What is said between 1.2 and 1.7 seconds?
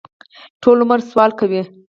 کوي.